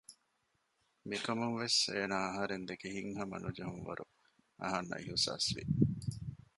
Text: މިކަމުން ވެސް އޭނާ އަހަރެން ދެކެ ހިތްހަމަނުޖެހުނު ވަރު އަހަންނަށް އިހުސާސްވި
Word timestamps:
މިކަމުން 1.09 1.55
ވެސް 1.61 1.79
އޭނާ 1.93 2.15
އަހަރެން 2.27 2.65
ދެކެ 2.69 2.87
ހިތްހަމަނުޖެހުނު 2.95 3.81
ވަރު 3.87 4.05
އަހަންނަށް 4.61 5.01
އިހުސާސްވި 5.05 5.63